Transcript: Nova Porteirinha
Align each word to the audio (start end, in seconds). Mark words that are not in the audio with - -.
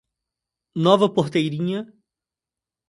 Nova 0.85 1.11
Porteirinha 1.13 1.93